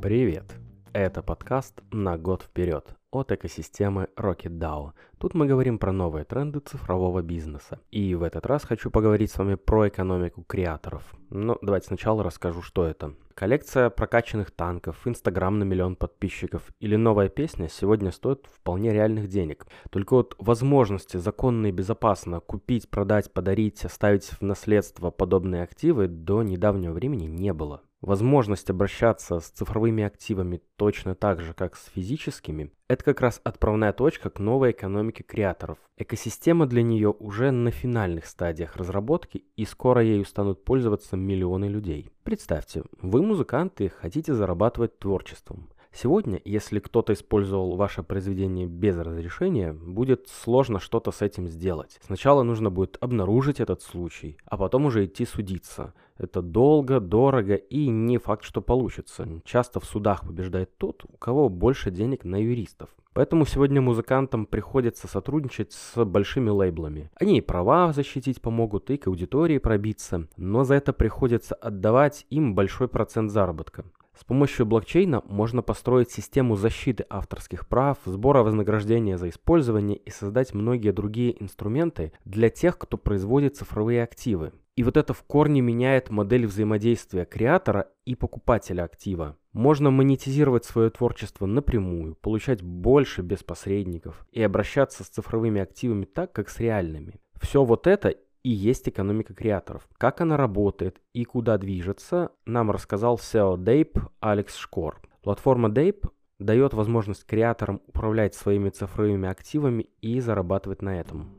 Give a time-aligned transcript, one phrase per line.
[0.00, 0.54] Привет!
[0.92, 4.92] Это подкаст «На год вперед» от экосистемы Rocket DAO.
[5.18, 7.80] Тут мы говорим про новые тренды цифрового бизнеса.
[7.90, 11.02] И в этот раз хочу поговорить с вами про экономику креаторов.
[11.30, 13.14] Но давайте сначала расскажу, что это.
[13.34, 19.66] Коллекция прокачанных танков, Инстаграм на миллион подписчиков или новая песня сегодня стоит вполне реальных денег.
[19.90, 26.44] Только вот возможности законно и безопасно купить, продать, подарить, оставить в наследство подобные активы до
[26.44, 27.82] недавнего времени не было.
[28.00, 33.92] Возможность обращаться с цифровыми активами точно так же, как с физическими, это как раз отправная
[33.92, 35.78] точка к новой экономике креаторов.
[35.96, 42.10] Экосистема для нее уже на финальных стадиях разработки и скоро ею станут пользоваться миллионы людей.
[42.22, 45.68] Представьте, вы музыканты хотите зарабатывать творчеством.
[45.92, 51.98] Сегодня, если кто-то использовал ваше произведение без разрешения, будет сложно что-то с этим сделать.
[52.04, 55.94] Сначала нужно будет обнаружить этот случай, а потом уже идти судиться.
[56.18, 59.26] Это долго, дорого и не факт, что получится.
[59.44, 62.90] Часто в судах побеждает тот, у кого больше денег на юристов.
[63.18, 67.10] Поэтому сегодня музыкантам приходится сотрудничать с большими лейблами.
[67.16, 72.54] Они и права защитить помогут, и к аудитории пробиться, но за это приходится отдавать им
[72.54, 73.84] большой процент заработка.
[74.18, 80.54] С помощью блокчейна можно построить систему защиты авторских прав, сбора вознаграждения за использование и создать
[80.54, 84.52] многие другие инструменты для тех, кто производит цифровые активы.
[84.74, 89.36] И вот это в корне меняет модель взаимодействия креатора и покупателя актива.
[89.52, 96.32] Можно монетизировать свое творчество напрямую, получать больше без посредников и обращаться с цифровыми активами так,
[96.32, 97.20] как с реальными.
[97.40, 99.88] Все вот это и есть экономика креаторов.
[99.98, 105.00] Как она работает и куда движется, нам рассказал SEO Dape Алекс Шкор.
[105.22, 106.08] Платформа Dape
[106.38, 111.38] дает возможность креаторам управлять своими цифровыми активами и зарабатывать на этом.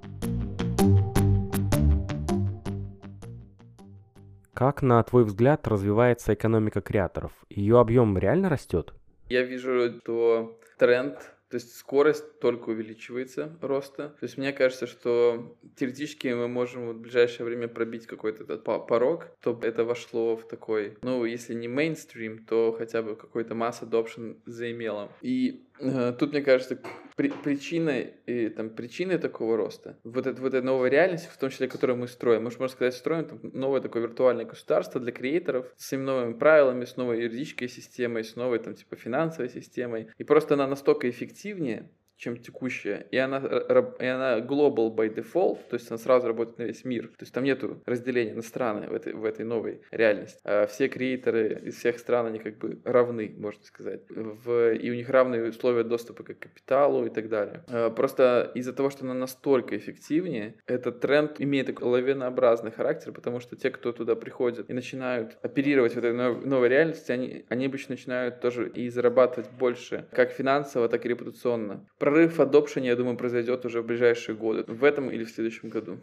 [4.54, 7.32] Как, на твой взгляд, развивается экономика креаторов?
[7.50, 8.94] Ее объем реально растет?
[9.30, 14.10] Я вижу, что тренд то есть скорость только увеличивается роста.
[14.20, 19.28] То есть мне кажется, что теоретически мы можем в ближайшее время пробить какой-то этот порог,
[19.42, 24.38] чтобы это вошло в такой, ну, если не мейнстрим, то хотя бы какой-то масс adoption
[24.46, 25.12] заимело.
[25.22, 26.78] И тут, мне кажется,
[27.16, 31.50] при, причиной, и, там, причиной такого роста, вот, это, вот эта новая реальность, в том
[31.50, 35.12] числе, которую мы строим, мы же, можно сказать, строим там, новое такое виртуальное государство для
[35.12, 40.10] креаторов с новыми правилами, с новой юридической системой, с новой там, типа, финансовой системой.
[40.18, 43.08] И просто она настолько эффективнее, чем текущая.
[43.12, 47.08] И она, и она global by default, то есть она сразу работает на весь мир.
[47.08, 50.40] То есть там нету разделения на страны в этой, в этой новой реальности.
[50.44, 54.02] А все креаторы из всех стран, они как бы равны, можно сказать.
[54.10, 57.64] В, и у них равные условия доступа к капиталу и так далее.
[57.70, 63.40] А просто из-за того, что она настолько эффективнее, этот тренд имеет такой лавинообразный характер, потому
[63.40, 67.94] что те, кто туда приходят и начинают оперировать в этой новой реальности, они, они обычно
[67.94, 73.66] начинают тоже и зарабатывать больше, как финансово, так и репутационно прорыв adoption, я думаю, произойдет
[73.66, 75.98] уже в ближайшие годы, в этом или в следующем году.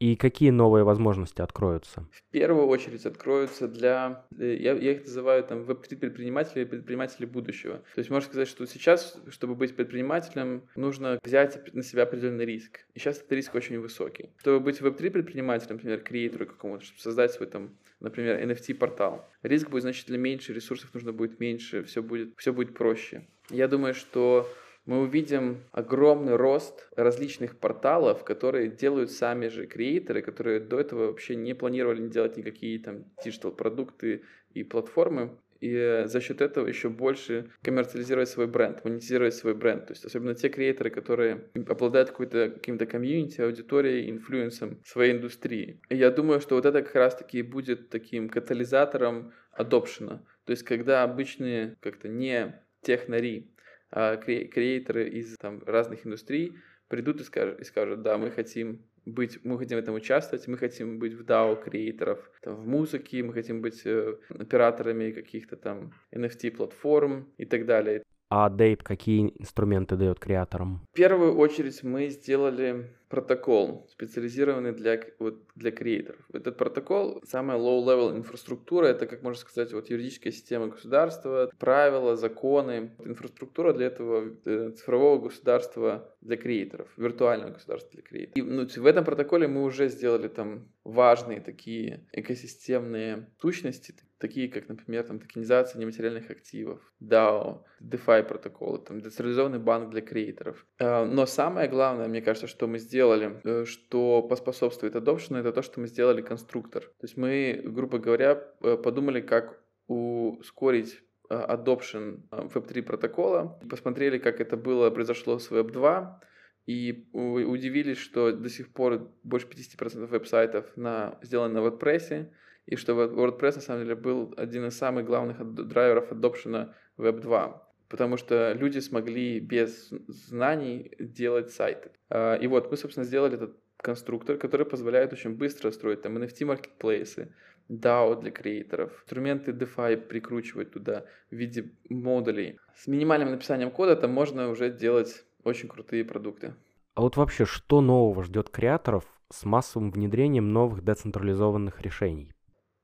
[0.00, 2.04] И какие новые возможности откроются?
[2.10, 7.76] В первую очередь откроются для, э, я, я их называю там веб-3 предприниматели, предприниматели будущего.
[7.94, 12.80] То есть можно сказать, что сейчас, чтобы быть предпринимателем, нужно взять на себя определенный риск.
[12.94, 14.30] И сейчас этот риск очень высокий.
[14.38, 17.70] Чтобы быть веб-3 предпринимателем, например, креатору какому-то, чтобы создать свой там,
[18.00, 23.28] например, NFT-портал, риск будет значительно меньше, ресурсов нужно будет меньше, все будет, все будет проще.
[23.50, 24.48] Я думаю, что
[24.84, 31.36] мы увидим огромный рост различных порталов, которые делают сами же креаторы, которые до этого вообще
[31.36, 34.22] не планировали делать никакие там digital продукты
[34.54, 39.86] и платформы и за счет этого еще больше коммерциализировать свой бренд, монетизировать свой бренд.
[39.86, 45.80] То есть особенно те креаторы, которые обладают какой-то, каким-то комьюнити, аудиторией, influence ом своей индустрии.
[45.88, 50.24] И я думаю, что вот это как раз-таки будет таким катализатором adoption а.
[50.46, 53.52] То есть когда обычные как-то не технари
[53.92, 56.54] а креаторы из там, разных индустрий
[56.88, 60.56] придут и скажут, и скажут, да, мы хотим быть, мы хотим в этом участвовать, мы
[60.56, 65.92] хотим быть в DAO креаторов, там, в музыке, мы хотим быть э, операторами каких-то там
[66.14, 68.02] NFT-платформ и так далее.
[68.30, 70.86] А Дейп какие инструменты дает креаторам?
[70.92, 76.18] В первую очередь мы сделали протокол, специализированный для, вот, для креаторов.
[76.32, 82.96] Этот протокол, самая low-level инфраструктура, это, как можно сказать, вот юридическая система государства, правила, законы.
[83.04, 88.36] Инфраструктура для этого э, цифрового государства для креаторов, виртуального государства для креаторов.
[88.38, 94.68] И ну, в этом протоколе мы уже сделали там важные такие экосистемные сущности, такие как,
[94.68, 100.64] например, там, токенизация нематериальных активов, DAO, DeFi протоколы, там, децентрализованный банк для креаторов.
[100.78, 105.52] Э, но самое главное, мне кажется, что мы сделали сделали, э, что поспособствует adoption, это
[105.52, 106.82] то, что мы сделали конструктор.
[106.82, 114.56] То есть мы, грубо говоря, э, подумали, как ускорить adoption Web3 протокола, посмотрели, как это
[114.56, 116.20] было, произошло с Web 2,
[116.66, 122.28] и удивились, что до сих пор больше 50% веб-сайтов на, сделаны на WordPress,
[122.66, 127.71] и что WordPress на самом деле был один из самых главных драйверов adoption Web 2
[127.92, 131.90] потому что люди смогли без знаний делать сайты.
[132.08, 137.34] А, и вот мы, собственно, сделали этот конструктор, который позволяет очень быстро строить там NFT-маркетплейсы,
[137.68, 142.58] DAO для креаторов, инструменты DeFi прикручивать туда в виде модулей.
[142.74, 146.54] С минимальным написанием кода там можно уже делать очень крутые продукты.
[146.94, 152.32] А вот вообще, что нового ждет креаторов с массовым внедрением новых децентрализованных решений?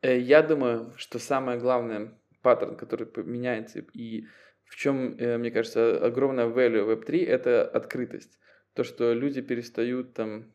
[0.02, 2.12] Э, я думаю, что самое главное
[2.42, 4.26] паттерн, который меняется и
[4.68, 8.38] в чем, э, мне кажется, огромная value Web3— это открытость.
[8.74, 10.52] То, что люди перестают там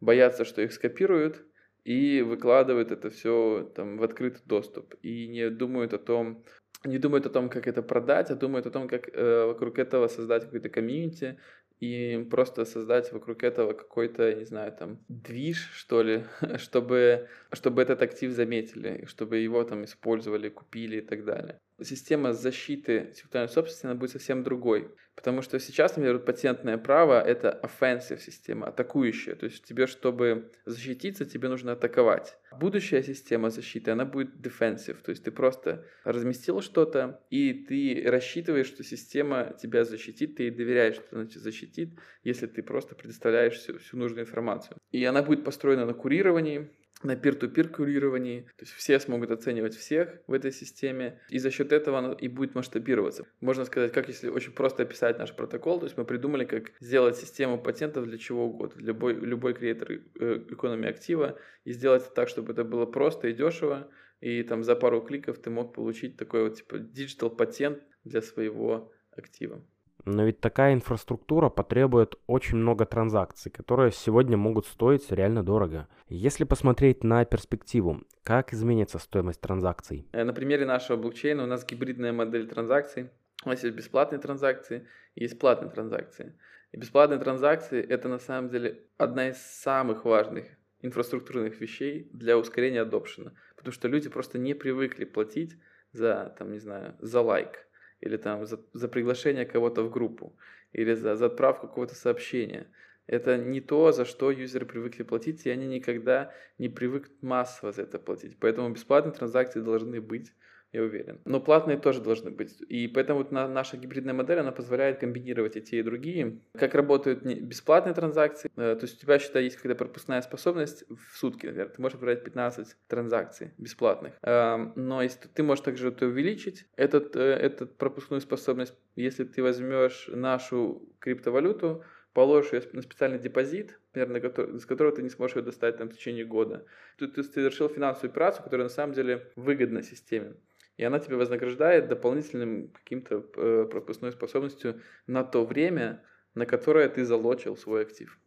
[0.00, 1.44] бояться, что их скопируют,
[1.84, 4.94] и выкладывают это все там в открытый доступ.
[5.02, 6.44] И не думают о том,
[6.84, 10.08] не думают о том, как это продать, а думают о том, как э, вокруг этого
[10.08, 11.38] создать какой-то комьюнити,
[11.80, 16.24] и просто создать вокруг этого какой-то, не знаю, там, движ, что ли,
[16.58, 23.08] чтобы, чтобы этот актив заметили, чтобы его там использовали, купили и так далее система защиты
[23.10, 24.90] интеллектуальной собственности она будет совсем другой.
[25.18, 29.34] Потому что сейчас, например, патентное право— это offensive система, атакующая.
[29.34, 32.36] То есть тебе, чтобы защититься, тебе нужно атаковать.
[32.60, 34.96] Будущая система защиты, она будет defensive.
[35.02, 40.50] То есть ты просто разместил что-то, и ты рассчитываешь, что система тебя защитит, ты ей
[40.52, 44.76] доверяешь, что она тебя защитит, если ты просто предоставляешь всю, всю нужную информацию.
[44.92, 46.70] И она будет построена на курировании,
[47.02, 51.72] на peer-to-peer курировании, то есть все смогут оценивать всех в этой системе, и за счет
[51.72, 53.26] этого оно и будет масштабироваться.
[53.40, 57.16] Можно сказать, как если очень просто описать наш протокол, то есть мы придумали, как сделать
[57.16, 62.52] систему патентов для чего угодно, любой, любой креатор э, экономии актива, и сделать так, чтобы
[62.52, 63.90] это было просто и дешево,
[64.20, 68.92] и там за пару кликов ты мог получить такой вот типа digital патент для своего
[69.12, 69.62] актива.
[70.10, 75.86] Но ведь такая инфраструктура потребует очень много транзакций, которые сегодня могут стоить реально дорого.
[76.08, 80.08] Если посмотреть на перспективу, как изменится стоимость транзакций?
[80.12, 83.10] Э, на примере нашего блокчейна у нас гибридная модель транзакций.
[83.44, 86.38] У нас есть бесплатные транзакции и есть платные транзакции.
[86.72, 90.46] И бесплатные транзакции– это на самом деле одна из самых важных
[90.80, 93.34] инфраструктурных вещей для ускорения адопшена.
[93.56, 95.58] Потому что люди просто не привыкли платить
[95.92, 97.67] за, там, не знаю, за лайк
[98.00, 100.36] или там за, за приглашение кого-то в группу,
[100.72, 102.70] или за, за отправку какого-то сообщения.
[103.06, 107.82] Это не то, за что юзеры привыкли платить, и они никогда не привыкнут массово за
[107.82, 108.38] это платить.
[108.38, 110.32] Поэтому бесплатные транзакции должны быть
[110.72, 111.20] я уверен.
[111.24, 112.60] Но платные тоже должны быть.
[112.68, 116.40] И поэтому вот наша гибридная модель, она позволяет комбинировать и те, и другие.
[116.52, 118.50] Как работают бесплатные транзакции?
[118.56, 121.70] Э, то есть у тебя, считай, есть какая-то пропускная способность в сутки, например.
[121.70, 124.14] Ты можешь отправлять 15 транзакций бесплатных.
[124.22, 129.42] Эм, но если ты можешь также это увеличить, этот, э, этот пропускную способность, если ты
[129.42, 131.82] возьмешь нашу криптовалюту,
[132.12, 135.94] положишь ее на специальный депозит, который, с которого ты не сможешь ее достать там, в
[135.94, 136.66] течение года.
[136.98, 140.34] Тут ты совершил финансовую операцию, которая на самом деле выгодна системе
[140.78, 146.02] и она тебе вознаграждает дополнительным каким-то э, пропускной способностью на то время,
[146.34, 148.18] на которое ты залочил свой актив.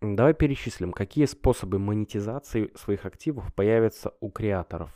[0.00, 4.90] Давай перечислим, какие способы монетизации своих активов появятся у креаторов.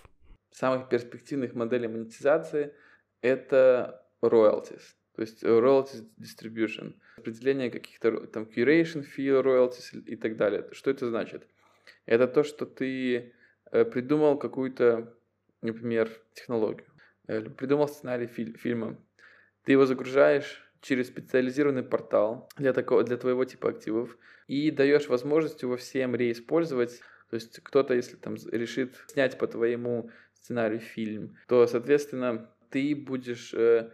[0.51, 2.75] Самых перспективных моделей монетизации
[3.21, 4.83] это royalties,
[5.15, 10.67] то есть royalties distribution, определение каких-то там curation fee royalties и так далее.
[10.73, 11.47] Что это значит?
[12.07, 13.35] Это то, что ты
[13.71, 15.15] э, придумал какую-то
[15.63, 16.87] например, технологию,
[17.27, 18.99] э, придумал сценарий фи- фильма,
[19.65, 25.63] ты его загружаешь через специализированный портал для, такого, для твоего типа активов и даешь возможность
[25.63, 27.01] его всем реиспользовать.
[27.29, 33.53] То есть кто-то, если там решит снять по твоему сценарию фильм, то, соответственно, ты будешь
[33.55, 33.91] э,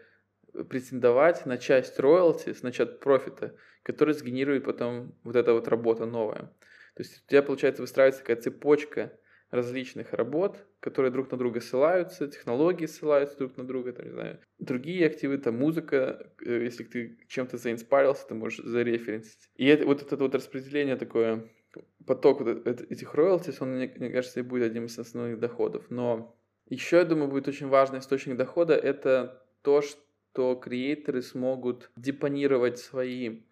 [0.69, 6.53] претендовать на часть роялти, на часть профита, который сгенерирует потом вот эта вот работа новая.
[6.95, 9.13] То есть у тебя, получается, выстраивается такая цепочка
[9.51, 14.41] различных работ, которые друг на друга ссылаются, технологии ссылаются друг на друга, там, не знаю,
[14.59, 19.49] другие активы, там, музыка, э, если ты чем-то заинспарился, ты можешь зареференсить.
[19.57, 21.49] И это, вот это вот распределение такое,
[22.07, 25.87] поток вот этих роялтис, он, мне, мне кажется, и будет одним из основных доходов.
[25.91, 26.37] Но
[26.69, 33.43] еще, я думаю, будет очень важный источник дохода, это то, что креаторы смогут депонировать свои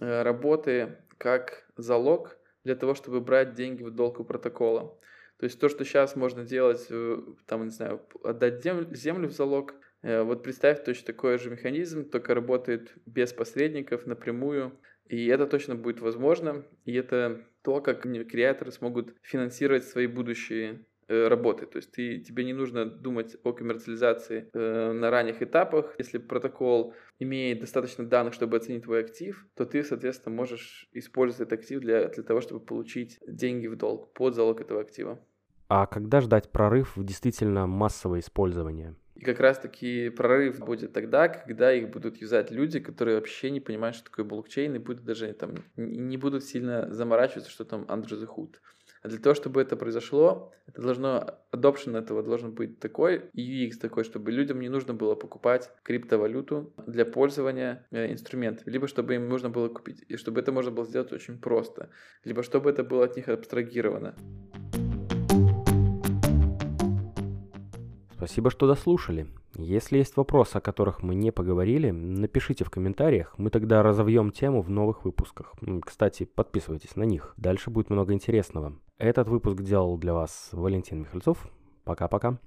[0.00, 4.98] э, работы как залог для того, чтобы брать деньги в долг у протокола.
[5.42, 9.74] То есть то, что сейчас можно делать, э, там, не знаю, отдать землю в залог,
[10.02, 15.74] э, вот представь точно такой же механизм, только работает без посредников, напрямую, и это точно
[15.74, 21.66] будет возможно, и это то, как креаторы смогут финансировать свои будущие э, работы.
[21.66, 25.96] То есть ты, тебе не нужно думать о коммерциализации э, на ранних этапах.
[25.98, 31.58] Если протокол имеет достаточно данных, чтобы оценить твой актив, то ты, соответственно, можешь использовать этот
[31.58, 35.20] актив для, для того, чтобы получить деньги в долг под залог этого актива.
[35.74, 38.94] А когда ждать прорыв в действительно массовое использование?
[39.14, 43.96] И как раз-таки прорыв будет тогда, когда их будут юзать люди, которые вообще не понимают,
[43.96, 48.26] что такое блокчейн, и будут даже там не будут сильно заморачиваться, что там under the
[48.26, 48.56] hood.
[49.00, 53.78] А для того, чтобы это произошло, это должно, adoption этого должен быть такой, и UX
[53.80, 59.26] такой, чтобы людям не нужно было покупать криптовалюту для пользования э, инструментами, либо чтобы им
[59.26, 61.88] нужно было купить, и чтобы это можно было сделать очень просто,
[62.24, 64.14] либо чтобы это было от них абстрагировано.
[68.22, 69.26] Спасибо, что дослушали.
[69.56, 74.62] Если есть вопросы, о которых мы не поговорили, напишите в комментариях, мы тогда разовьем тему
[74.62, 75.54] в новых выпусках.
[75.84, 78.74] Кстати, подписывайтесь на них, дальше будет много интересного.
[78.96, 81.50] Этот выпуск делал для вас Валентин Михальцов.
[81.82, 82.38] Пока-пока.